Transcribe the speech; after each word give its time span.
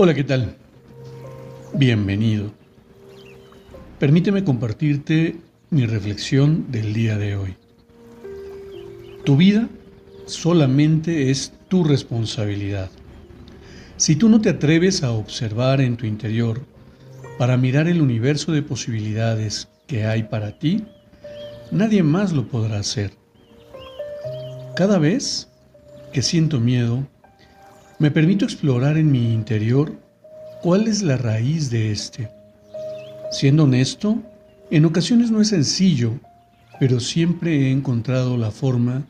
Hola, 0.00 0.14
¿qué 0.14 0.22
tal? 0.22 0.54
Bienvenido. 1.74 2.52
Permíteme 3.98 4.44
compartirte 4.44 5.40
mi 5.70 5.86
reflexión 5.86 6.70
del 6.70 6.92
día 6.92 7.18
de 7.18 7.34
hoy. 7.34 7.56
Tu 9.24 9.36
vida 9.36 9.68
solamente 10.26 11.32
es 11.32 11.52
tu 11.66 11.82
responsabilidad. 11.82 12.90
Si 13.96 14.14
tú 14.14 14.28
no 14.28 14.40
te 14.40 14.50
atreves 14.50 15.02
a 15.02 15.10
observar 15.10 15.80
en 15.80 15.96
tu 15.96 16.06
interior 16.06 16.60
para 17.36 17.56
mirar 17.56 17.88
el 17.88 18.00
universo 18.00 18.52
de 18.52 18.62
posibilidades 18.62 19.66
que 19.88 20.04
hay 20.04 20.22
para 20.22 20.60
ti, 20.60 20.84
nadie 21.72 22.04
más 22.04 22.32
lo 22.32 22.46
podrá 22.46 22.78
hacer. 22.78 23.10
Cada 24.76 25.00
vez 25.00 25.48
que 26.12 26.22
siento 26.22 26.60
miedo, 26.60 27.04
me 27.98 28.12
permito 28.12 28.44
explorar 28.44 28.96
en 28.96 29.10
mi 29.10 29.32
interior 29.32 29.92
cuál 30.62 30.86
es 30.86 31.02
la 31.02 31.16
raíz 31.16 31.68
de 31.70 31.90
este. 31.90 32.30
Siendo 33.32 33.64
honesto, 33.64 34.22
en 34.70 34.84
ocasiones 34.84 35.30
no 35.30 35.40
es 35.40 35.48
sencillo, 35.48 36.20
pero 36.78 37.00
siempre 37.00 37.66
he 37.66 37.72
encontrado 37.72 38.36
la 38.36 38.52
forma 38.52 39.04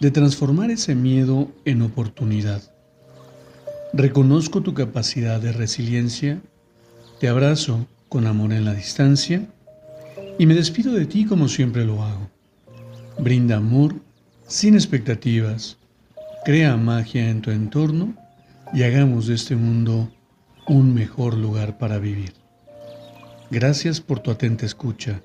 de 0.00 0.10
transformar 0.10 0.70
ese 0.70 0.94
miedo 0.94 1.50
en 1.64 1.80
oportunidad. 1.80 2.62
Reconozco 3.94 4.60
tu 4.60 4.74
capacidad 4.74 5.40
de 5.40 5.52
resiliencia, 5.52 6.40
te 7.20 7.28
abrazo 7.28 7.86
con 8.10 8.26
amor 8.26 8.52
en 8.52 8.66
la 8.66 8.74
distancia 8.74 9.46
y 10.38 10.44
me 10.44 10.54
despido 10.54 10.92
de 10.92 11.06
ti 11.06 11.24
como 11.24 11.48
siempre 11.48 11.84
lo 11.86 12.02
hago. 12.02 12.28
Brinda 13.18 13.56
amor 13.56 13.94
sin 14.46 14.74
expectativas, 14.74 15.78
crea 16.44 16.76
magia 16.76 17.30
en 17.30 17.40
tu 17.40 17.50
entorno 17.50 18.23
y 18.72 18.82
hagamos 18.82 19.26
de 19.26 19.34
este 19.34 19.56
mundo 19.56 20.10
un 20.66 20.94
mejor 20.94 21.34
lugar 21.34 21.78
para 21.78 21.98
vivir. 21.98 22.32
Gracias 23.50 24.00
por 24.00 24.20
tu 24.20 24.30
atenta 24.30 24.64
escucha 24.64 25.20